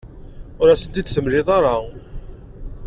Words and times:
Ur 0.61 0.67
asen-t-id-temliḍ 0.69 1.47
ara. 1.57 1.75